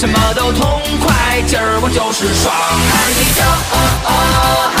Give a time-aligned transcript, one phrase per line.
[0.00, 2.50] 什么都痛快，今儿我就是爽！
[2.54, 3.76] 嗨哟哦
[4.08, 4.79] 哦，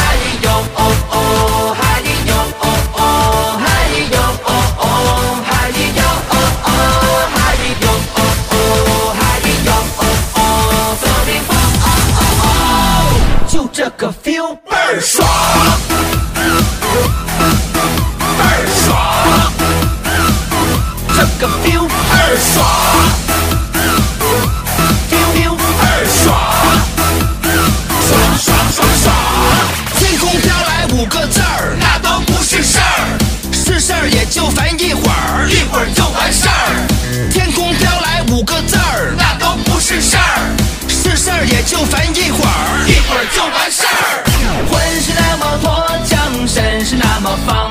[41.70, 44.26] 就烦一会儿，一会儿就完事儿。
[44.68, 47.70] 魂是那么脱缰，身是那么放，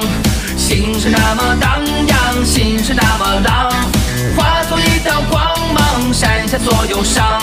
[0.57, 3.69] 心是那么荡漾，心是那么浪，
[4.37, 7.41] 化作一道光芒，闪下所有伤。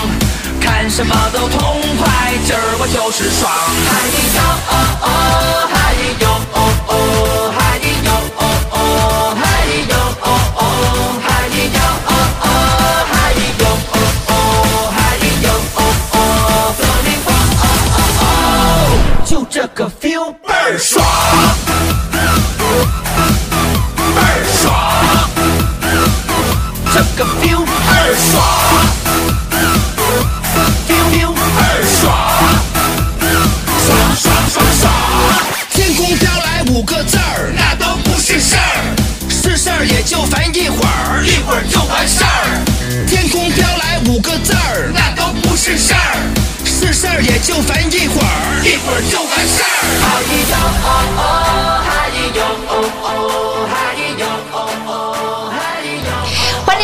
[0.59, 3.51] 看什么都痛快，今儿我就是爽！
[3.85, 3.93] 嗨
[4.33, 4.73] 哟哦
[5.03, 5.05] 哦，
[5.71, 5.75] 嗨
[6.21, 7.59] 哟哦哦，嗨
[36.77, 38.95] 五个字儿，那都不是事儿，
[39.31, 42.63] 是事儿也就烦一会儿，一会儿就完事儿。
[43.07, 45.97] 天空飘来五个字儿，那都不是事儿，
[46.63, 49.73] 是事儿也就烦一会儿，一会儿就完事儿。
[50.05, 50.53] 哈咿哟
[50.85, 50.85] 哦
[51.17, 52.71] 哦，哈咿呦哦
[53.01, 54.55] 哦，哈咿哟哦
[54.85, 55.06] 哦，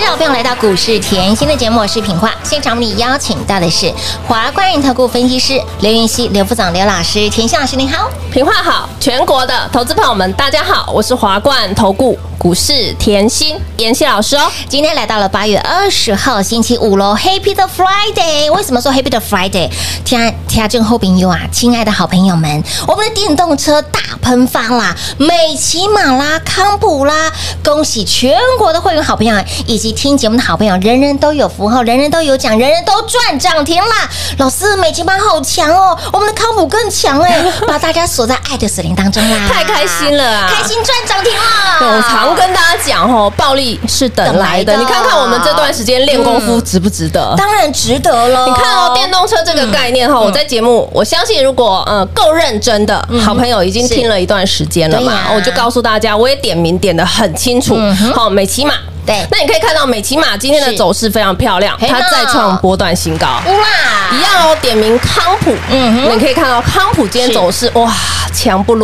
[0.03, 2.35] 欢迎听众朋友来到股市甜心的节目，我是品化。
[2.43, 3.89] 现场为你邀请到的是
[4.27, 8.09] 华冠投顾分析师刘云熙、刘副总、刘老师，甜心老师您好。
[8.29, 14.51] 品画好，全国的投资朋友们，大家好，我是华冠投顾股市甜心妍希老师哦。
[14.67, 18.51] 今天来到了八月二十号星期五喽，Happy 的 Friday！
[18.51, 19.71] 为什么说 Happy 的 Friday？
[20.03, 27.31] 天天正后朋友啊，亲爱的好朋友们，我们的电动车大喷发啦，美骑马啦、康普啦，
[27.63, 29.33] 恭喜全国的会员好朋友
[29.65, 34.09] 以及听节目的好朋友，人人都有福号，人人都有奖，人人都赚涨停啦！
[34.37, 41.31] 老师，美骑马好强哦，我们的康普更强哎，把大家锁在爱的死灵当中啦，太开心了啊开心赚涨停
[41.79, 42.32] 我啦！
[42.33, 44.75] 常跟大家讲哦，暴力是等来的。
[44.75, 47.33] 你看看我们这段时间练功夫值不值得？
[47.37, 48.47] 当然值得了。
[48.47, 57.77] 你看哦，电动车这个概念哈，我在节目，我相信如果呃够认真的好朋友已经是听了一段时间了嘛，我就告诉大家，我也点名点的很清楚。
[58.13, 58.73] 好，美骑马。
[59.05, 59.25] 对。
[59.29, 63.27] 那你可以看到美骑马今天的走势非常漂亮，它再创波段新高。
[63.27, 63.53] 哇。
[64.11, 66.15] 一样哦，点名康普，嗯哼。
[66.15, 67.91] 你可以看到康普今天走势哇
[68.33, 68.75] 强不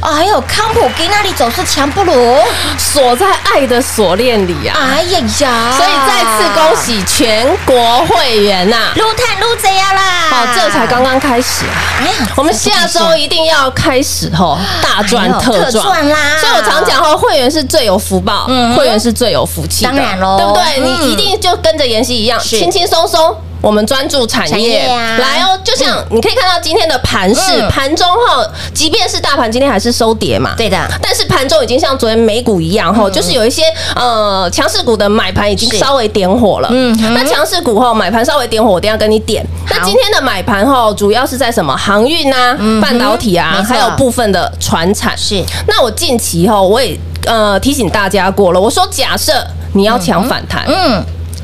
[0.00, 2.38] 鲁，啊，还有康普给那里总是强不如？
[2.78, 4.76] 锁在爱的锁链里啊。
[4.78, 5.72] 哎呀呀！
[5.76, 10.02] 所以再次恭喜全国会员呐、撸探撸贼呀啦！
[10.30, 11.74] 好，这才刚刚开始啊！
[12.00, 20.62] 哎呀，我们下周一定要开始吼大赚哎呦特特赚赚啦所以我常讲吼，会员是最有福报，嗯会员是最有福气的，当然喽对不对？
[20.80, 23.36] 嗯你一定就跟着妍希一样，是轻轻松松。
[23.64, 28.44] 我们专注产产业来哦，就像你可以看到今天的盘势嗯，盘中后，
[28.74, 30.76] 即便是大盘今天还是收跌嘛，对的。
[31.00, 33.62] 但是盘中已经像昨天美股一样吼，就是有一些
[33.96, 36.68] 呃强势股的买盘已经稍微点火了。
[36.70, 39.42] 嗯那强势股后买盘稍微点火，我等一下跟你点。
[39.70, 41.74] 那今天的买盘后主要是在什么？
[41.74, 45.16] 航运啊嗯、半导体啊还有部分的船产。
[45.16, 45.42] 是。
[45.66, 46.98] 那我近期后我也。
[47.26, 49.32] 呃提醒大家过了，我说假设
[49.72, 51.02] 你要抢反弹，嗯，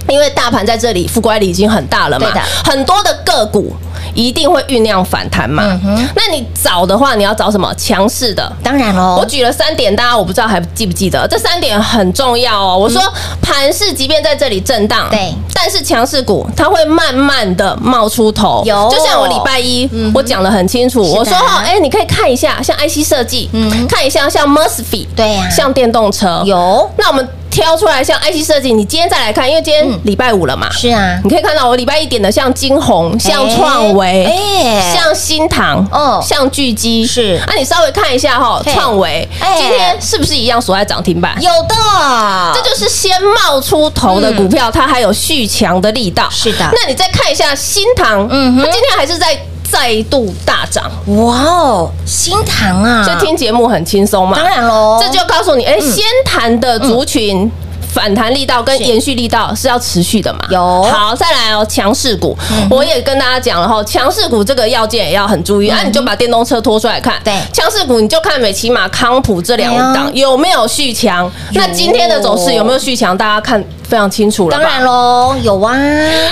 [0.08, 2.26] 因为大盘在这里覆盖力已经很大了嘛
[2.64, 3.72] 很多的个股
[4.14, 5.62] 一定会酝酿反弹嘛。
[5.84, 8.50] 嗯那你找的话，你要找什么强势的？
[8.62, 11.26] 当然喽我，举了三点，大家我不知道还记不记得？
[11.28, 12.76] 这三点很重要哦。
[12.76, 13.00] 我说
[13.40, 15.08] 盘势即便在这里震荡，
[15.54, 18.62] 但是强势股它会慢慢的冒出头。
[18.64, 26.42] 有就像我礼拜一嗯我讲的很清楚，我说哈，哎，你可以看一下像 IC 设计，嗯看一下像 MOSFET，对呀像电动车。
[26.44, 36.22] 有那我们挑出来像 IC 设计，你今天再来看，因为今天礼拜五了嘛，是啊，你可以看到我礼拜一点的像金红、像创维、哎像新唐、哦。
[36.24, 37.40] 像巨基，是。
[37.46, 38.72] 啊你稍微看一下哈，嘿。
[38.72, 39.56] 创维哎。
[39.58, 41.34] 今天是不是一样锁在涨停板？
[41.42, 41.74] 有的，
[42.54, 46.28] 这就是先冒出头的股票，它还有续强的力道。
[46.30, 46.70] 嗯是的。
[46.72, 48.64] 那你再看一下新唐，嗯哼。
[48.64, 49.36] 它今天还是在
[49.70, 50.90] 再度大涨，
[51.24, 54.36] 哇哦，新塘啊，这听节目很轻松嘛。
[54.36, 57.50] 当然喽，这就告诉你，哎，先谈的族群。
[57.92, 60.40] 反弹力道跟延续力道是要持续的嘛？
[60.50, 60.60] 有。
[60.60, 62.36] 嗯好，再来哦，强势股，
[62.70, 65.68] 我也跟大家讲了哈，强势股这个要件也要很注意。
[65.68, 67.34] 那你就把电动车拖出来看，嗯对。
[67.52, 71.30] 强势股你就看美骑马、康普这两档有没有续强。
[71.52, 73.16] 那今天的走势有没有续强？
[73.16, 74.56] 大家看非常清楚了？
[74.56, 75.76] 当然喽，有啊，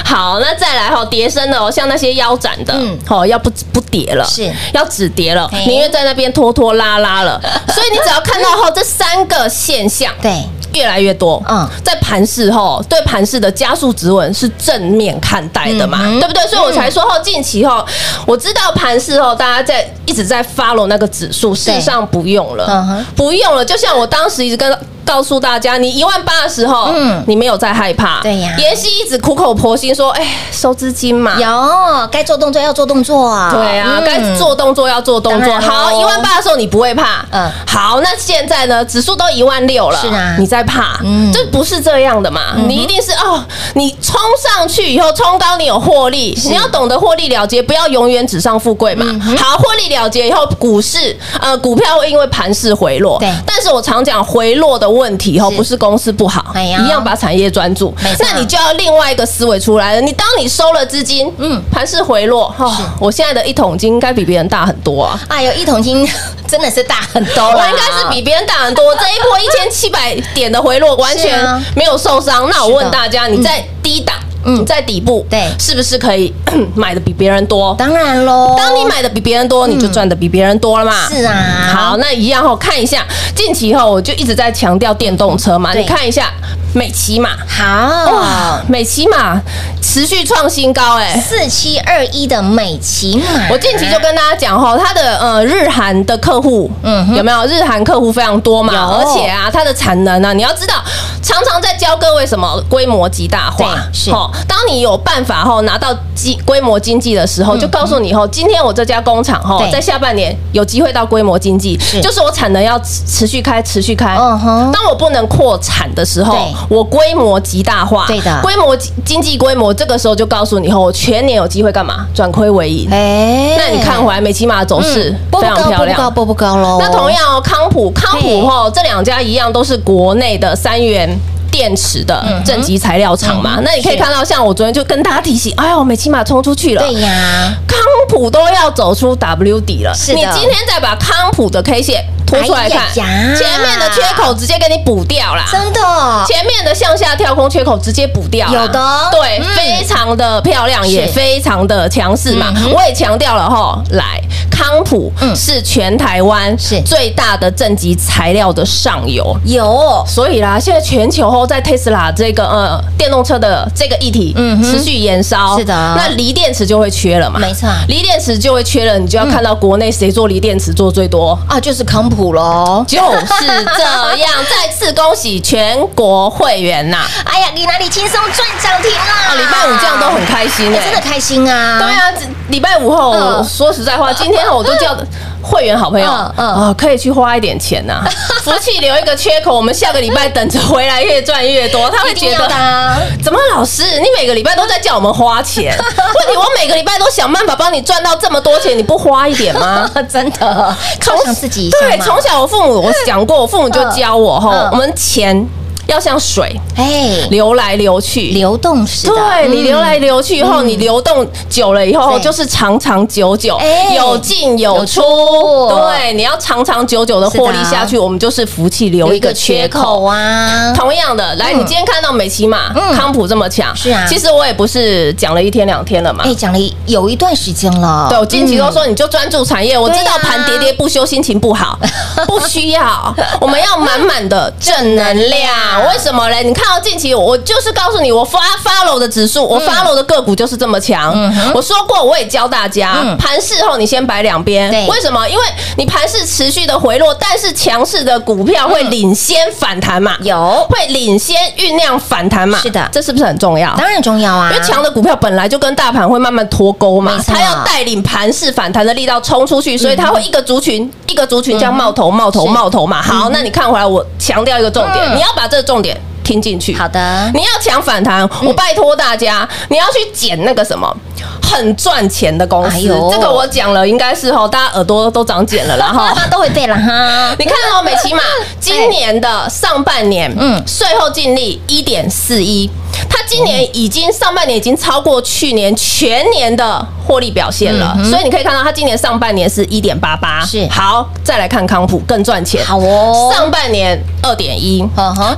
[0.05, 2.96] 好，那再来哈，跌升的哦，像那些腰斩的，嗯。
[3.06, 4.50] 好要不不跌了，是。
[4.72, 7.40] 要止跌了嘿，宁愿在那边拖拖拉拉了。
[7.75, 10.44] 所以你只要看到后这三个现象，对，
[10.79, 16.47] 越来越多，嗯嗯，在盘市后对盘市的加速指纹是正面看待的嘛，嗯对不对？
[16.47, 17.85] 所以我才说后近期后，
[18.25, 23.65] 我知道盘市后大家在一直在 follow 那个指数，事实上不用了，嗯不用了。
[23.65, 24.79] 就像我当时一直跟。
[25.08, 27.08] 告诉大家，你一万八的时候，嗯。
[27.08, 28.55] 嗯，你没有在害怕，对呀。
[28.58, 33.26] 妍希一直苦口婆心说，哎，收资金嘛，有该做动作要做动作。
[33.26, 34.05] 啊，对啊，嗯。
[34.05, 35.60] 该做动作要做动作。
[35.60, 37.46] 好，一万八的时候你不会怕，嗯。
[37.46, 40.37] 嗯，好，那现在呢，指数都一万六了，是啊。
[40.38, 41.31] 你在怕，嗯。
[41.31, 42.40] 嗯，这不是这样的嘛？
[42.66, 43.43] 你一定是哦，
[43.75, 49.06] 你冲上去以后冲高，你有获利，你要懂得获利了结，不要永远纸上富贵嘛。
[49.08, 53.32] 嗯好，获利了结以后，股市呃股票会因为盘势回落，对。
[53.46, 55.56] 但是我常讲回落的问题以后，是。
[55.56, 57.95] 不是公司不好，哎一样把产业专注。
[58.21, 60.00] 那你就要另外一个思维出来了。
[60.00, 61.55] 你当你收了资金，嗯。
[61.55, 65.19] 嗯，盘势回落，哦，我现在的一桶金应该比别人大很多啊。
[65.29, 66.06] 哎呦，一桶金
[66.47, 71.39] 真的是大很多了，我应该是比别人大很多， 这一波一千七百点的回落完全
[71.75, 72.49] 没有受伤。
[72.51, 75.49] 那我问大家，你在低档，嗯你在底部，对。
[75.58, 76.32] 是不是可以
[76.75, 77.75] 买的比别人多？
[77.79, 81.08] 当然喽，当你买的比别人多，你就赚的比别人多了嘛。
[81.08, 81.35] 是啊。
[81.75, 83.05] 好，那一样后看一下，
[83.35, 86.32] 近期后我就一直在强调电动车嘛，你看一下
[86.79, 87.31] 美骑马。
[87.49, 87.65] 好。
[88.13, 89.41] 哇，美骑马
[89.83, 97.45] 持续创新高哎、四七二一的美骑马，我近期就跟大家讲哈，它的呃日韩的客户，嗯有没有？
[97.47, 98.73] 日韩客户非常多嘛？
[98.73, 98.81] 有。
[98.81, 100.75] 而且啊，它的产能呢，你要知道，
[101.21, 104.11] 常常在教各位什么规模极大化，对是。
[104.13, 114.17] 齁当你有办法后拿到经规模经济的时候，就告诉你后，今天我这家工厂哈，在下半年有机会到规模经济，就是我产能要持持续开，持续开。
[114.17, 114.71] 嗯哼。
[114.73, 122.06] 当我不能扩产的时候对，我规模极大化，对的规模经济规模，这个时候就告诉你后，我全年有机会干嘛？
[122.15, 122.88] 转亏为盈。
[122.91, 126.15] 哎那你看回来美骑马的走势非常漂不高波不高亮。
[126.15, 131.19] 波不高喽，那同样哦，康普康普后这两家一样都是国内的三元。
[131.58, 137.77] 电池的正极材料厂嘛，嗯那你可以看到，像我昨天就跟大家提醒，哎呦，美骑马冲出去了，对呀，康
[138.08, 139.93] 普都要走出 W 底了。
[139.93, 140.19] 是的。
[140.19, 145.46] 你今天再把康普的 K 线拖出来看，哎前面的缺口直接给你补掉啦。
[145.50, 145.81] 真的。
[146.29, 149.08] 前面的向下跳空缺口直接补掉，有的。
[149.10, 149.44] 对，嗯。
[149.56, 152.53] 非常的漂亮，也非常的强势嘛。
[152.55, 152.72] 嗯。
[152.72, 155.34] 我也强调了哈，来康普嗯。
[155.34, 156.81] 是全台湾是。
[156.82, 159.36] 最大的正极材料的上游。
[159.44, 160.05] 有。
[160.06, 172.84] 所以啦，现在全球后在 Tesla 这个呃电动车的这个议题嗯持续延烧，是的那锂电池就会缺了嘛，没错锂电池就会缺了，你就要看到国内谁做锂电池做最多，啊，就是康普喽。
[172.86, 174.28] 就是这样。
[174.48, 176.98] 再次恭喜全国会员呐！
[177.24, 179.31] 哎呀，你哪里轻松赚涨停啦？
[179.31, 181.78] 啊，礼拜五这样都很开心真的开心啊！
[181.78, 184.96] 对啊，这礼拜五后，说实在话，今天我都叫
[185.43, 188.03] 会员好朋友嗯嗯啊，可以去花一点钱呐，
[188.43, 191.89] 福气留一个缺口，我们下个礼拜等着回来越赚越多。
[191.91, 195.75] 他会觉得啊怎么老师，你每个礼拜都在叫我们花钱？
[195.79, 199.89] 问题我每个礼拜都想办法帮你赚到这么多钱，你不花一点吗？
[200.11, 205.47] 真的犒赏自己一下对，从小我父母我讲过，我父母就教我嗯吼，我们钱
[205.89, 208.29] 要像水哎，流来流去。
[208.29, 209.65] 流动式的，对你嗯。
[209.65, 215.69] 流来流去以后，你流动久了以后，就是长长久久哎，有进有有出出。
[215.69, 220.05] 对，你要长长久久的获利下去，我们就是福气留一个缺口。
[220.05, 220.73] 啊。
[220.75, 222.95] 同样的，来，你今天看到美骑马、嗯。
[222.95, 224.07] 康普这么强，是啊。
[224.09, 226.23] 其实我也不是讲了一天两天了嘛。
[226.25, 226.35] 哎，。
[226.35, 231.77] 讲了有一段时间了，对，我近期都说你就专注产业，我知道盘跌跌不休，心情不好，
[232.29, 235.78] 不需要，我们要满满的正能量。
[235.87, 236.43] 为什么嘞？
[236.43, 241.15] 你看到近期，我就是告诉你，我发 follow 的指数，我 follow 的个股就是这么强。
[241.55, 244.87] 我说过，我也教大家，嗯盘势后你先摆两边对。
[244.89, 245.29] 为什么？
[245.29, 245.44] 因为
[245.77, 252.58] 你盘势持续的回落，但是强势的股票会领先反弹嘛，有，会领先酝酿反弹嘛。
[252.61, 253.75] 是的这是不是很重要？
[253.77, 263.03] 当然重要啊，因为强的股票本来就跟大盘会慢慢脱钩嘛它要带领盘市反弹的力道冲出去，所以它会一个族群一个族群这样冒头冒头冒头嘛。
[263.03, 265.94] 好，那你看回来，我强调一个重点，嗯你要把这个重点
[266.25, 266.75] 听进去。
[266.75, 270.96] 好的，你要抢反弹，我拜托大家，你要去捡那个什么
[271.43, 273.10] 很赚钱的公司哎。
[273.10, 276.17] 这个我讲了，应该是哈，大家耳朵都长茧了啦 哈。
[276.31, 277.37] 都会背了哈。
[277.39, 278.22] 你看哦，美琪玛
[278.58, 282.70] 今年的上半年，嗯嗯，税后净利一点四一，
[283.09, 290.67] 它今年已经上半年已经超过去年全年的获利表现了，所以你可以看到它今年上半年是一点八八，是。
[290.69, 293.33] 好，再来看康普更赚钱，好哦。
[293.35, 294.87] 上半年二点一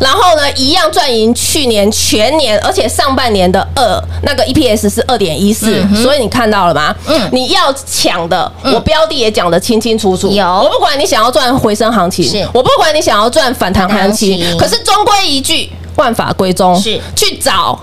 [0.01, 6.95] 然后呢，一样赚赢去年全年，而且上半年的二那个 EPS 是二点一四，所以你看到了吗？
[7.07, 7.29] 嗯。
[7.33, 10.31] 你要抢的，我标的也讲得清清楚楚。
[10.31, 10.45] 有。
[10.45, 12.49] 我不管你想要赚回升行情，是。
[12.53, 16.99] 我不管你想要赚反弹行情，可是终归一句，万法归宗，是。
[17.15, 17.79] 去找。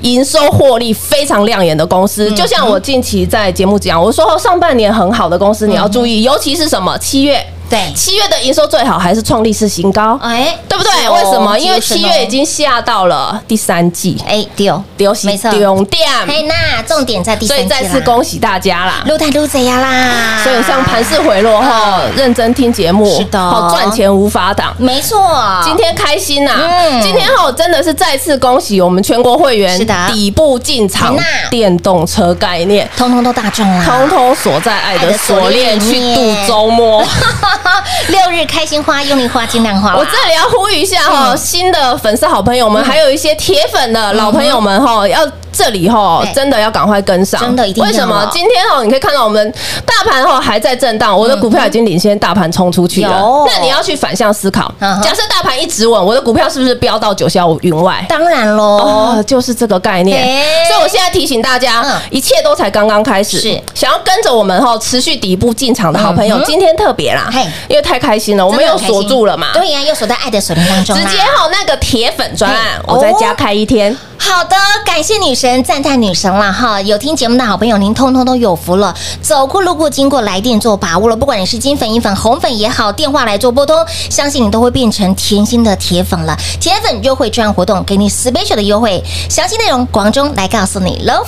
[0.00, 6.96] 营收获利非常亮眼的公司，嗯就像我近期在节目讲，我说上半年很好的公司你要注意，尤其是什么？
[6.96, 7.92] 七月，对。
[7.94, 11.08] 七月的营收最好还是创历史新高，哎，对不对？
[11.08, 11.58] 为什么？
[11.58, 14.82] 因为七月已经下到了第三季，哎丢。
[14.98, 15.50] 流行没错。
[15.50, 19.02] 丢店，嘿，那重点在第三季所以再次恭喜大家啦！
[19.06, 20.42] 撸太撸贼呀啦！
[20.42, 23.38] 所以像盘势回落后，认真听节目，是的。
[23.38, 24.74] 好赚钱无法挡。
[24.78, 27.02] 没错，今天开心呐、嗯。
[27.02, 29.94] 今天后真的是再次恭喜我们全国会员，是的。
[30.12, 31.22] 底部进场那。
[31.50, 37.04] 电动车概念，通通都大中啦，通通锁在爱的锁链去度周末。
[38.08, 39.94] 六日开心花，用力花，尽量花。
[39.96, 45.20] 我这里要呼吁一下哈，嗯新的粉丝好朋友们，还有一些铁粉的老朋友们哈，要
[45.56, 48.28] 这里哈，真的要赶快跟上，真的一定为什么？
[48.30, 49.52] 今天哦，你可以看到我们
[49.86, 53.46] 大盘哈还在震荡，我的股票已经领先大盘冲出去了。
[53.46, 58.04] 那你要去反向思考，假设大盘一直稳，我的股票是不是飙到九霄云外？
[58.08, 60.22] 当然喽哦，，就是这个概念。
[60.68, 63.40] 所以我现在提醒大家嗯，一切都才刚刚开始。
[63.40, 63.62] 是。
[63.74, 67.30] 想要跟着我们哈持续底部进场的好朋友今天特别啦，
[67.68, 69.00] 因为太开心了，我们又真的很开心。
[69.00, 69.48] 锁住了嘛。
[69.54, 73.96] 对呀，又锁在爱的锁链当中直接哈那个铁粉专案，我再加开一天。
[74.18, 76.80] 好的，感谢女神，赞叹女神了哈！
[76.80, 78.94] 有听节目的好朋友，您通通都有福了。
[79.22, 83.76] 走过路过经过来电做把握了，不管你是金粉、银粉、红粉也好，电话来做拨通，
[84.10, 86.36] 相信你都会变成甜心的铁粉了。
[86.60, 91.24] 铁粉优惠券活动给你 special 的优惠，详细内容广中来告诉你喽。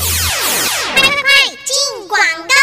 [0.94, 1.10] 快快
[1.64, 2.54] 进广告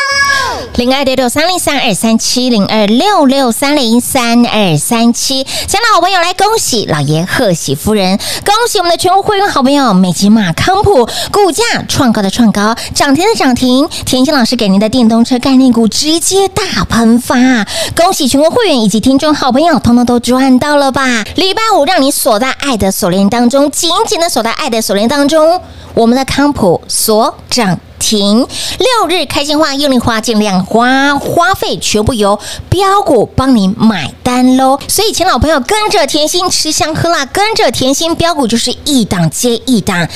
[0.73, 21.23] 零二六六三零三二三七零二六六三零三二三七，亲爱的好朋友来恭喜老爷贺喜夫人，恭喜我们的全国会员好朋友美吉马康普股价创高的创高，涨停的涨停，田心老师给您的电动车概念股直接大喷发，恭喜全国会员以及听众好朋友，通通都赚到了吧？
[21.35, 25.61] 礼拜五让你锁在爱的锁链当中，紧紧的锁在爱的锁链当中，
[25.93, 27.79] 我们的康普锁涨。
[28.05, 28.47] 停，
[28.77, 34.79] 六日开心花、用力花、尽量花，花费全部由标股帮你买单喽。
[34.87, 40.07] 所以，请老朋友跟着甜心吃香喝辣，跟着甜心标股就是一档接一档。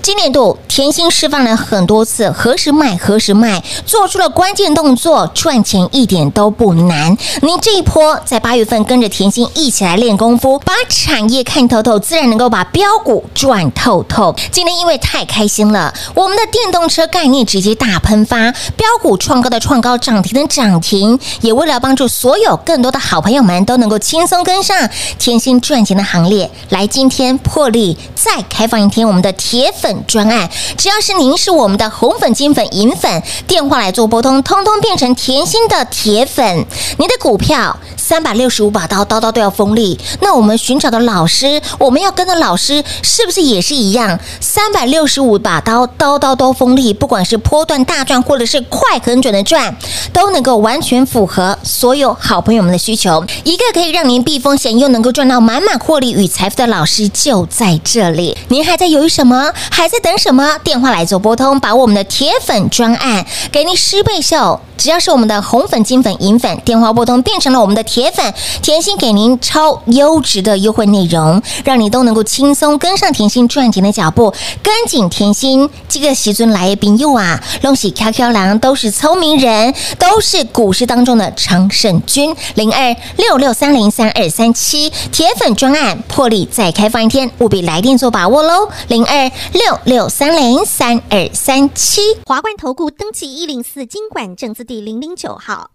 [0.00, 7.16] 今年度甜心示范了很多次，何时卖何时卖，做出了关键动作，赚钱一点都不难。
[7.40, 14.34] 您这一波在八月份跟着甜心一起来练功夫，把产业看透透，自然能够把标股赚透透。
[14.50, 36.66] 今天因为太开心了，我们的电动车概念直接大喷发，标股创高的创高，涨停的涨停，也为了帮助所有更多的好朋友们都能够轻松跟上甜心赚钱的行列，来今天破例再开放一天我们的铁粉专案，只要是您是我们的红粉、金粉、银粉，电话来做拨通，通通变成甜心的铁粉，
[36.98, 39.98] 你的股票三百六十五把刀，刀刀都要锋利。
[40.20, 44.18] 那我们寻找的老师，我们要跟的老师是不是也是一样？
[44.40, 49.76] 三百六十五把刀，刀刀都锋利，不管是波段大赚或者是快很准的赚，
[50.12, 53.24] 都能够完全符合所有好朋友们的需求。
[53.44, 58.36] 一个可以让您避风险又能够赚到满满获利与财富的老师就在这里。
[58.48, 59.52] 您还在犹豫什么？
[59.70, 60.58] 还在等什么？
[60.64, 64.60] 电话来做拨通，把我们的铁粉专案给您十倍秀。
[64.78, 75.70] 只要是我们的红粉、金粉、银粉，电话拨通变成了我们的铁粉，甜心给您超优质的优惠内容，让你都能够轻松跟上甜心赚钱的脚步，跟紧甜心。
[75.88, 82.34] 这个习尊来宾友啊，恭喜 QQ 狼都是聪明人，都是股市当中的常胜军。
[82.54, 88.68] 零二六六三零三二三七铁粉专案破例再开放一天，务必来电做把握喽。
[88.88, 92.00] 零二六六三零三二三七。
[92.24, 95.70] 华冠投顾登记一零四经管证字第零零九号。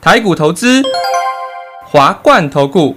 [0.00, 0.82] 台股投资，
[1.90, 2.96] 华冠投顾。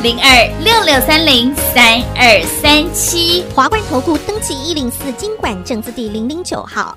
[0.00, 3.44] 零二六六三零三二三七。
[3.52, 6.96] 华冠投顾登记一零四经管证字第零零九号。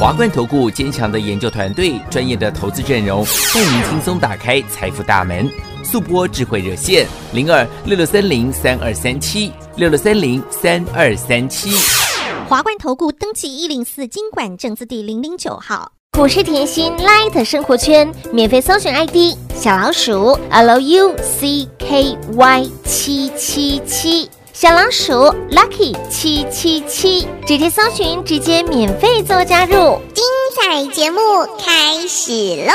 [0.00, 5.48] 华冠投顾坚强的研究团队，专业的投资阵容，带您轻松打开财富大门。
[5.84, 11.70] 速播智慧热线零二六六三零三二三七六六三零三二三七。
[12.48, 15.92] 华冠投顾登记一零四经管证字第零零九号。
[16.18, 21.14] 股市甜心 Light 生活圈免费搜寻 ID 小老鼠 Lucky
[22.84, 25.12] 七七七，小老鼠
[25.50, 30.00] Lucky 七七七，直接搜寻，直接免费做加入。
[30.14, 30.24] 精
[30.56, 31.20] 彩节目
[31.58, 32.32] 开始
[32.66, 32.72] 喽！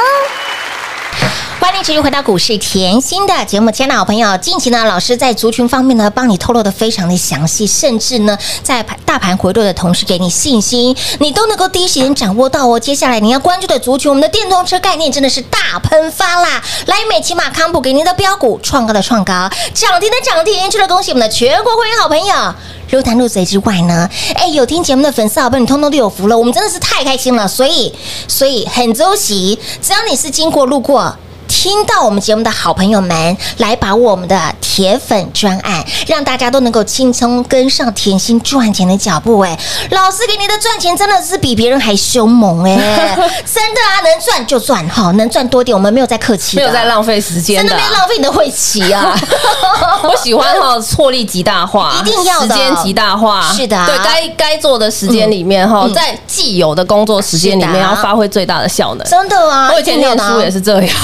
[1.60, 12.80] 欢迎继续回到股市甜心的节目，亲爱的好朋友，近期呢，老师在族群方面呢，帮你透露的非常的详细，甚至呢，在大盘回落的同时，给你信心，你都能够第一时间掌握到哦。
[12.80, 16.64] 接下来你要关注的族群，我们的电动车概念真的是大喷发啦！
[16.86, 22.56] 来美骑马康普给您的标股创高的创高，涨停的涨停，除了恭喜我们的全国会员好朋友。
[22.92, 27.92] 如谈入贼之外呢，哎，有听节目的粉丝好朋友，你通通都有福了，我们真的是太开心了，所以，
[28.28, 31.18] 所以很周喜，只要你是经过路过。
[31.48, 39.40] 听到我们节目的好朋友们，来把我们的铁粉专案，让大家都能够轻松跟上甜心赚钱的脚步。
[39.40, 39.58] 哎，
[39.92, 42.76] 老师给你的赚钱真的是比别人还凶猛哎，
[43.46, 49.18] 真的啊，能赚就赚哈，能赚多点，我们没有在客气，没有在浪费时间真的没有浪费你的会期啊。
[50.04, 59.08] 我喜欢哈，获利极大化，一定要时间极大化，是的，对该该做的时间里面哈，在既有的工作时间里面要发挥最大的效能。
[59.08, 60.96] 真的啊，我以前念书也是这样。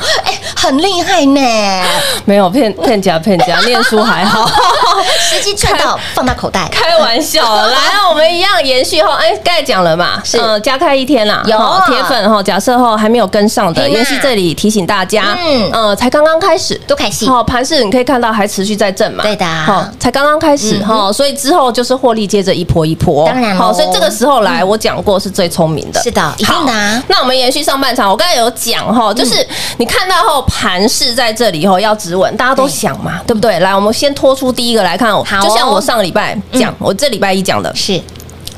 [0.00, 1.40] 哎， 很厉害呢！
[2.26, 4.46] 没有骗骗假骗假， 念书还好，
[5.18, 6.68] 实际赚到放到口袋。
[6.70, 7.76] 开玩笑，来，
[8.10, 10.38] 我们一样延续后，哎，刚才讲了嘛，是。
[10.60, 11.58] 加开一天啦，有。
[11.86, 15.70] 铁粉哈，假设后还没有跟上的，延续这里提醒大家，嗯。
[15.72, 17.26] 呃，才刚刚开始，多开心。
[17.28, 27.02] 好，盘势你可以看到还持续在震嘛，对的，好，才刚刚开始哈，所以之后就是获利接着一波一波，当然好，所以这个时候来，我讲过是最聪明的，是的，一定的。
[27.08, 29.46] 那我们延续上半场，我刚才有讲哈，就是
[29.78, 33.58] 你看到后盘势在这里以后要止稳，大家都想嘛，对不对？
[33.60, 35.10] 来，我们先拖出第一个来看，
[35.40, 38.00] 就像我上个礼拜讲，我这礼拜一讲的是。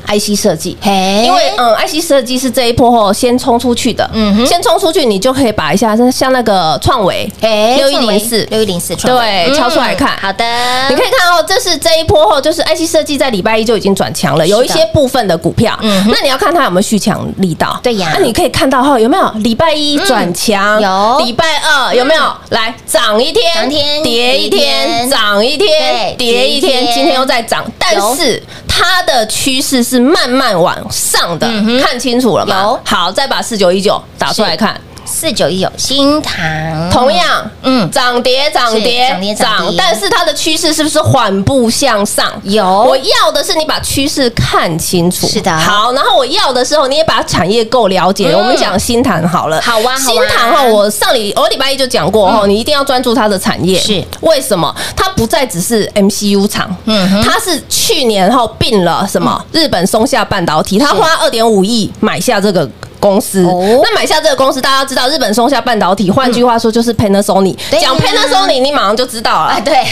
[0.07, 1.23] IC 设计，嘿。
[1.25, 4.45] 因为嗯，IC 设计是这一波后先冲出去的，嗯哼。
[4.45, 10.43] 先冲出去，你就可以把一下像那个创维，哎六一零四，六一零四，对，敲出来看，好的，
[10.89, 18.11] 你可以看哦，这是这一波后，就是 IC 设计在礼拜一就已经转强了，有一些部分的股票，嗯那你要看它有没有续强力道，对呀。
[18.13, 19.31] 那你可以看到哈有没有？
[19.35, 21.19] 礼拜一转强，有。
[21.25, 22.23] 礼拜二有没有？
[22.49, 23.69] 来涨一天，
[24.03, 26.93] 跌一天天，涨一天，跌一天，跌一天。
[26.93, 28.41] 今天又在涨，但是
[28.75, 32.79] 它的趋势是慢慢往上的嗯，看清楚了吗？
[32.83, 34.79] 好，再把四九一九打出来看。
[35.05, 42.31] 四九一九新塘，同样，嗯嗯，涨跌涨跌涨跌涨但是它的趋势是不是缓步向上？
[42.43, 45.27] 有我要的是你把趋势看清楚。
[45.27, 48.31] 是的好，然后我要的时候，你也把产业够了解。
[48.31, 53.79] 嗯我们讲新塘好了，好啊好啊新塘哈，我上礼我礼拜一就讲过哈，你一定要专注它的产业。
[53.79, 54.73] 是为什么？
[54.95, 62.69] 它不再只是 MCU 厂，嗯哼它是去年后并了什么日本松下半导体，它花二点五亿买下这个。
[63.03, 63.43] 公司。
[63.43, 67.57] 哦那买下这个公司，大家知道日本松下半导体，换句话说就是 Panasonic。
[67.81, 69.59] 讲 Panasonic，你马上就知道了啊，。
[69.59, 69.73] 对，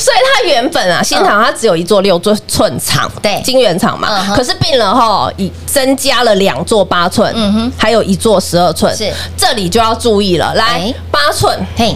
[0.00, 4.26] 所以它原本啊，新厂它只有一座六寸寸厂，对晶圆厂嘛嗯。
[4.28, 8.96] 哼可是并了哈，以增加了两座八寸，嗯哼还有一座十二寸。
[8.96, 10.54] 是这里就要注意了。
[10.54, 11.94] 来哎，八寸，嘿，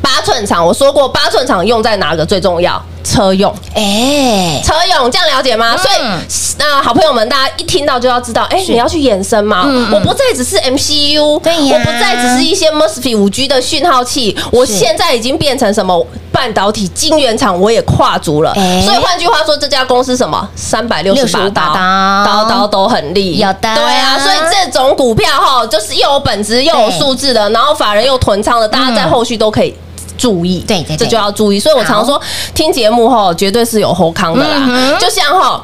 [0.00, 2.80] 八寸厂，我说过八寸厂用在哪个最重要？
[3.02, 3.52] 车用。
[3.74, 5.74] 哎，车用，这样了解吗？
[5.74, 9.62] 嗯所以，那好朋友们，大家一听到就要知道，哎，你要去延伸嘛。
[9.64, 18.52] 嗯嗯我不再只是 MCU，对呀我不再只是一些 MOSFET 五 G 的讯号器，我现在已经变成什么半导体晶圆厂，我也跨足了。
[18.52, 24.18] 哎所以换句话说，这家公司什么三百六十八刀，刀都很利，有的对啊。
[24.18, 29.74] 所以这种股票哈，就是又有本质又有对数字的，然后法人又囤仓的，大家在后续都可以。
[30.16, 31.58] 注意，对对对这就要注意。
[31.58, 32.20] 所以我常说，
[32.54, 34.56] 听节目哈，绝对是有后康的啦。
[34.68, 35.62] 嗯就像哈，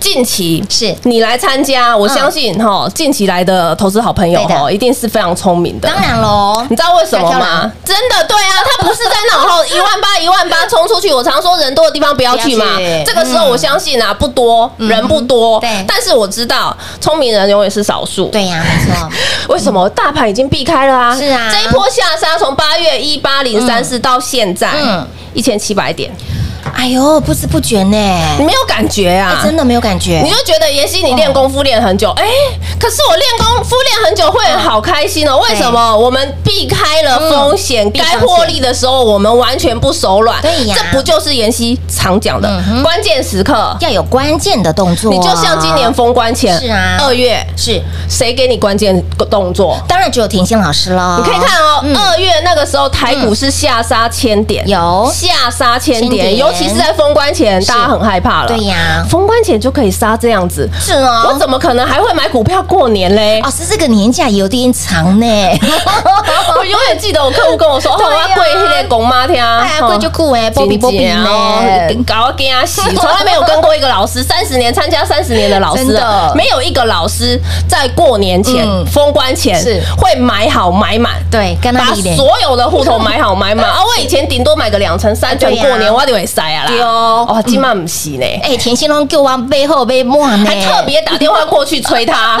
[0.00, 5.88] 近期是你来参加，我相信哈，近期来的投资好朋友哈，一定是非常聪明的。
[5.88, 7.70] 当然喽你，知道为什么吗？
[7.84, 11.12] 真的，对啊，他不是在那后 一万八、一万八冲出去。
[11.12, 13.04] 我常说人多的地方不要去嘛去。
[13.06, 18.26] 这个时候我相信啊，不多人不多，对但是我知道聪明人永远是少数。
[18.26, 19.08] 对呀，没错，
[19.54, 21.14] 为什么大盘已经避开了啊？
[21.16, 26.10] 是啊这一波下杀从八月一八零三四到现在，嗯一千七百点，
[26.74, 27.96] 哎呦，不知不觉呢，
[28.38, 29.38] 你没有感觉啊？
[29.38, 30.20] 哎真的没有感觉。
[30.22, 32.24] 你，就觉得妍希你练功夫练很久，哎、
[32.78, 35.38] 可是我练功夫练很久会好开心哦。
[35.38, 35.96] 为什么？
[35.96, 40.40] 我们避开了风险，该获利的时候我们完全不手软。
[40.42, 40.76] 对呀。
[40.78, 42.48] 这不就是妍希常讲的？
[42.82, 43.76] 关键时刻？
[43.80, 46.98] 要有关键的动作，你就像今年封关前，是啊。
[47.00, 49.78] 二月是，谁给你关键动作？
[49.88, 51.96] 当然只有甜心老师了，你可以看哦，嗯。
[51.96, 56.26] 二月那个时候台股是下杀千点，有下杀千千点。
[56.26, 58.48] 点，尤其是在封关前，大家很害怕了。
[58.48, 59.04] 对呀。
[59.08, 63.40] 封关前就可以杀这样子，是哦，我怎么可能还会买股票过年嘞？
[63.42, 65.26] 哦，是这个年假有点长呢，
[66.58, 71.26] 我永远记得我客户跟我说， 哦，要跪那个公妈听，哎呀，贵就酷哎，波比波比呢，
[72.06, 75.84] 搞我给他洗， 从来没有跟过一个老师，三十年参加三十年的老师
[76.34, 78.84] 没有一个老师在过年前嗯。
[78.86, 79.80] 封关前是。
[79.96, 81.14] 会买好买满。
[81.30, 83.64] 对，跟他把，所有的户头买好买满。
[83.66, 83.80] 啊！
[83.84, 86.68] 我以前顶多买个两成三成对，呀过年我就会塞啊啦。
[86.68, 92.40] 对哦哦，今晚不是呢，哎，田心龙叫我背后背摸呢，还特别打电话过去催他。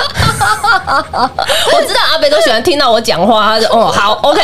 [1.72, 4.40] 我知道阿北都喜欢听到我讲话，他说哦好 OK。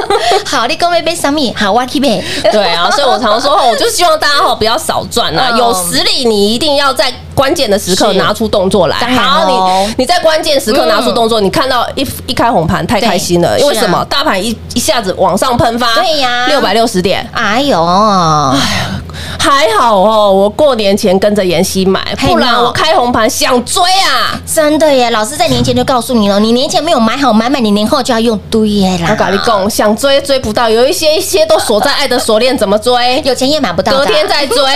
[0.46, 1.54] 好，你跟我背什么？
[1.56, 8.96] 好，我去背，对啊，所以我常说，我就希望大家哈不要少赚啊，嗯有实力你一定要在关键的时刻拿出动作来。
[8.96, 9.86] 好，哦。
[9.86, 14.04] 你你在关键时刻拿出动作，你看到一一开红盘太开心了，因为什么？
[14.06, 16.46] 大盘一一下子往上喷发，对呀。
[16.48, 17.78] 六百六十点，哎呦，
[19.38, 24.38] 还好哦，我过年前跟着妍希买，不然我开红盘想追啊。
[24.46, 25.10] 真的耶！
[25.10, 29.08] 老师在年前就告诉你了，你年前没有买好买满，你年后就要用堆耶啦。
[29.10, 33.20] 我跟你讲，想追追不到，有一些一些都锁在爱的锁链，怎么追？
[33.24, 34.56] 有钱也买不到的，隔天再追。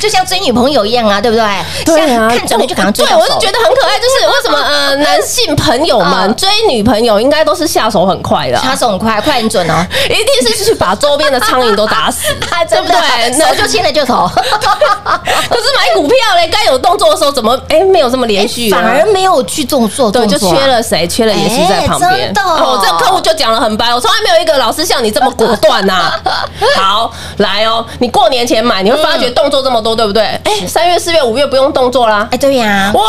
[0.00, 1.44] 就像追女朋友一样啊，对不对？
[1.84, 9.74] 对啊，看中了就赶快追对，我就觉得很可爱，就是为什么呃， 男性朋友们嗯追女朋友应该都是下手很快的下，手很快，快很准哦，
[10.10, 12.21] 一定是去把周边的苍蝇都打死，
[12.68, 13.32] 对不对？
[13.32, 18.78] 手就牵了就投， 可是买股票嘞，该有动作的时候怎么哎没有这么连续啊？
[18.78, 21.06] 反而没有去做做对，就动作啊，缺了谁？
[21.08, 22.32] 缺了妍希在旁边。
[22.36, 26.12] 哦，这个客户就讲了很白，我从来没有一个老师像你这么果断呐。
[26.76, 30.22] 好，来哦，你过年前买，你会发觉动作这么多，对不对？
[30.44, 32.28] 哎，三月、四月、五月不用动作啦。
[32.30, 33.02] 哎，对呀，哇！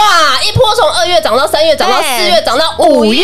[0.43, 3.23] 一波从二月涨到三月，涨到四月，涨到五月。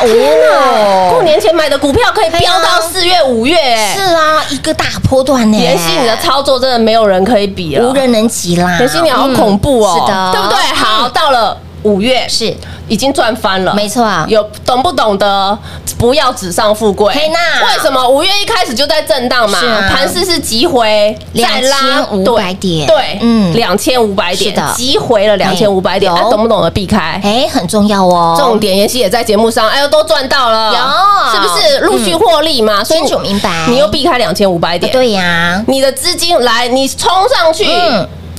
[0.00, 1.10] 天哪！
[1.10, 7.88] 过年前买的股票可以飙到四月、五月，哎是啊，一个大波段呢，妍希，你的操作真的没有人可以比了。
[7.88, 10.58] 无人能及啦，妍希，你好恐怖哦，嗯是的，对不对？
[10.74, 12.54] 好，到了五月是。
[12.88, 14.04] 已经赚翻了，没错。
[14.04, 15.58] 啊有懂不懂得
[15.96, 17.14] 不要纸上富贵？
[17.14, 19.58] 嘿娜为什么五月一开始就在震荡嘛？
[19.88, 22.86] 盘势是急回再拉2500点。
[22.86, 23.54] 对，嗯。
[23.54, 27.18] 两千五百点，急回了两千五百点，懂不懂得避开？
[27.24, 31.32] 哎，很重要哦，重点，妍希也在节目上，哎呦，都赚到了，有。
[31.32, 32.84] 是不是陆续获利嘛？
[32.84, 37.64] 所以清楚明白你又避开两千五百啊点，对呀，你的资金来，你冲上去。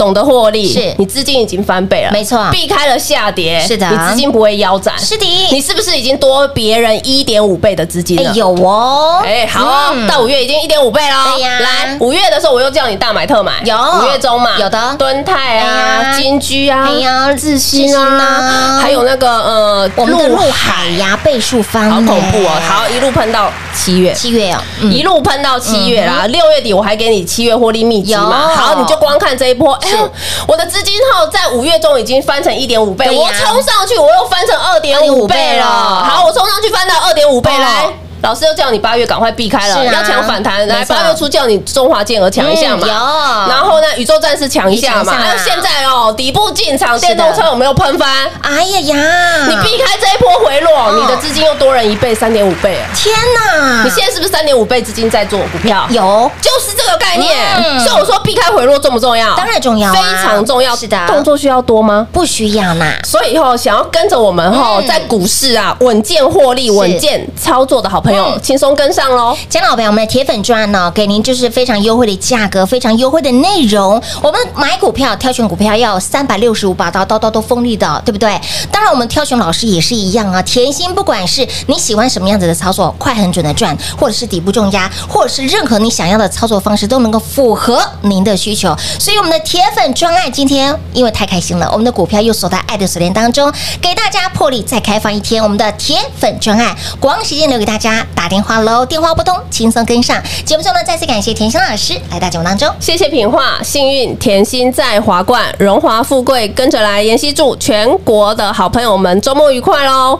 [0.03, 0.93] 嗯懂得获利，是。
[0.97, 2.45] 你资金已经翻倍了，没错。
[2.51, 3.89] 避开了下跌，是的。
[3.89, 5.17] 你资金不会腰斩，是。
[5.17, 8.29] 的你是不是已经多别人一点五倍的资金了？
[8.29, 11.23] 哎有哦，哎，好到五月已经一点五倍了。
[11.35, 11.59] 对呀。
[11.61, 13.77] 来五月的时候我又叫你大买特买，有。
[13.77, 14.95] 五月中嘛，有的。
[14.99, 20.89] 敦泰哎啊、金居啊、哎呀自信啊啊，还有那个呃我们的陆陆海。
[20.99, 22.51] 呀倍数翻，好恐怖哦！
[22.67, 24.13] 好，一路喷到七月。
[24.13, 24.91] 七月哦，嗯。
[24.91, 30.11] 一路喷到七月啦，六月底我还给你七月获利秘籍嘛，好，你就光看这一波，呦，
[30.47, 35.65] 我的资金号在五月中已经翻成一点五倍，我冲上去，我又翻成二点五倍了。
[35.65, 37.93] 好，我冲上去翻到二点五倍哦来。
[38.23, 40.65] 老师又叫你八月赶快避开了，啊要抢反弹。
[40.67, 45.13] 来，八月初叫你中华健儿抢一下嘛，嗯有然后呢，宇宙战士抢一下嘛。
[45.13, 48.09] 还有现在哦，底部进场，电动车有没有喷翻？
[48.41, 52.87] 哎呀呀，你避开这一波回落，嗯你的资金又多人一倍，三点五倍啊！
[52.95, 53.83] 天哪！
[53.83, 55.85] 你现在是不是三点五倍资金在做股票？
[55.89, 57.37] 有就是这个概念。
[57.57, 59.35] 嗯所以我说避开回落重不重要？
[59.35, 60.73] 当然重要啊非常重要。
[60.73, 62.07] 是的动作需要多吗？
[62.13, 69.35] 不需要啦，所以以后想要跟着我们哈，嗯在股市啊稳健获利、稳健操作的好朋友，嗯轻松跟上喽。
[69.49, 74.01] 姜老板，我们的，铁粉赚呢，给您就是非常优惠的价格，非常优惠的内容。
[74.21, 78.39] 我们买股票、挑选股票要三百六十五把刀，刀刀都锋利的，对不对？
[78.71, 80.41] 当然，我们挑选老师也是一样啊。
[80.41, 88.75] 甜心，不管是你喜欢什么样子的操作，快很准的赚，或者是底部重压，或者是任何你想要的操作方式，都能够符合您的需求。
[88.99, 100.21] 所以，我们的铁粉专案今天因为太开心了，我们的股票又锁在爱的锁链当中，给大家破例再开放一天我们的铁粉专案，光时间留给大家打电话喽，电话不通，轻松跟上。
[100.45, 102.67] 节目中呢，再次感谢甜心老师来到节目当中。
[102.79, 107.03] 谢谢品画，幸运甜心在华冠，荣华富贵跟着来。
[107.03, 110.19] 妍希祝全国的好朋友们周末愉快喽！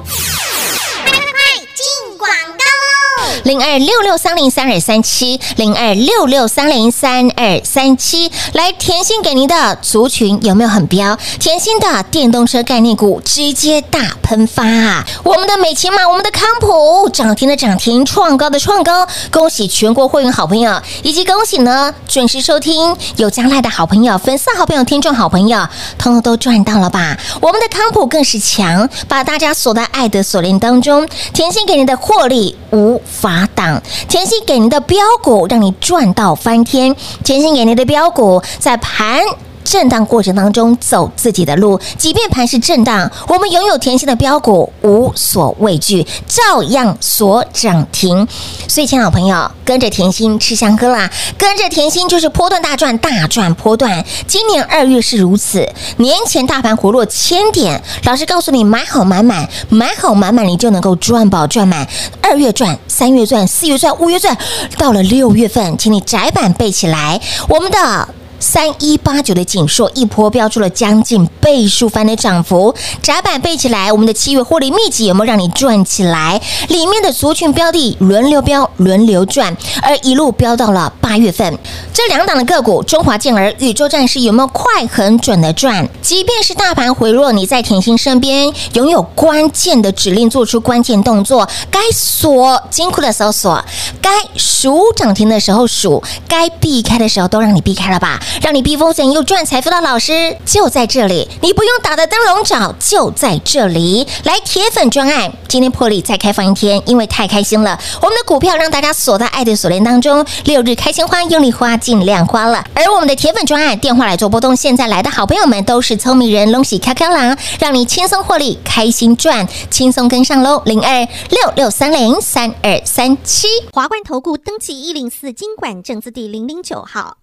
[3.43, 8.31] 零二六六三零三二三七，零二六六三零三二三七。
[8.53, 11.17] 来，甜心给您的族群有没有很标？
[11.39, 15.05] 甜心的电动车概念股直接大喷发啊！
[15.23, 27.17] 我们的美骑马，我们的康普涨停的涨停，创高的创高，恭喜全国会员好朋友，以及恭喜呢准时收听有将来的好朋友、粉丝好朋友、听众好朋友，通通都赚到了吧？
[27.41, 31.07] 我们的康普更是强，把大家锁在爱的锁链当中。
[31.33, 39.21] 甜心给您的获利无法挡，甜心给您的标股让你赚到翻天，甜心给您的标股在盘。
[39.63, 48.27] 震荡过程当中走自己的路，即便盘是震荡，我们拥有甜心的标股无所畏惧，照样锁涨停。
[48.67, 54.03] 所以，亲爱的朋友，跟着甜心吃香喝辣，跟着甜心就是波段大赚，大赚波段。
[54.27, 61.87] 今年二月是如此，年前大盘回落千点，老师告诉你买好买满，买好买满，你就能够赚饱赚满。
[62.21, 64.37] 二月赚，三月赚，四月赚，五月赚，
[64.77, 68.07] 到了六月份，请你窄板背起来，我们的。
[68.43, 76.41] 三一八九的锦硕一波标出了将近倍数翻的涨幅，窄板背起来，我们的七月获利秘籍有没有让你赚起来？
[76.67, 81.57] 里面的族群标的轮流标，轮流赚，而一路飙到了八月份，
[81.93, 85.87] 这两档的个股，中华健儿、宇宙战士有没有快很准的赚？
[86.01, 93.63] 即便是大盘回落，你在甜心身边拥有关键的指令，做出关键动作，该锁金库的时候锁，
[94.01, 104.07] 该数涨停的时候数，该避开的时候都让你避开了吧，让你避风险又赚财富的老师就在这里，你不用打的灯笼找，就在这里。
[104.23, 112.63] 来，铁粉专案，今天破例再开放一天，因为太开心了，我们的股票让大家锁在爱的锁链当中，六日开心花，用力花，尽量花了。
[112.73, 123.47] 而我们的铁粉专案电话来做波动，现在来的好朋友们都是聪明人，恭喜开开朗，让你轻松获利，开心赚，轻松跟上喽，零二六六三零三二三七。
[123.71, 127.22] 华冠投顾登记一零四经管证字第零零九号。